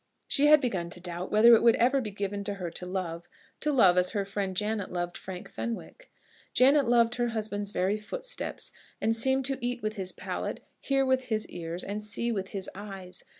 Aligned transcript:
She 0.27 0.47
had 0.47 0.61
begun 0.61 0.89
to 0.89 0.99
doubt 0.99 1.31
whether 1.31 1.53
it 1.53 1.61
would 1.61 1.75
ever 1.75 2.01
be 2.01 2.09
given 2.09 2.43
to 2.45 2.55
her 2.55 2.71
to 2.71 2.87
love, 2.87 3.29
to 3.59 3.71
love 3.71 3.99
as 3.99 4.09
her 4.09 4.25
friend 4.25 4.57
Janet 4.57 4.91
loved 4.91 5.15
Frank 5.15 5.47
Fenwick. 5.47 6.11
Janet 6.55 6.87
loved 6.87 7.13
her 7.17 7.27
husband's 7.27 7.69
very 7.69 7.99
footsteps, 7.99 8.71
and 8.99 9.15
seemed 9.15 9.45
to 9.45 9.63
eat 9.63 9.83
with 9.83 9.97
his 9.97 10.11
palate, 10.11 10.61
hear 10.79 11.05
with 11.05 11.25
his 11.25 11.47
ears, 11.49 11.83
and 11.83 12.01
see 12.01 12.31
with 12.31 12.47
his 12.47 12.67
eyes. 12.73 13.23